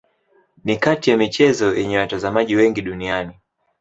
[0.63, 3.33] Ni kati ya michezo yenye watazamaji wengi duniani.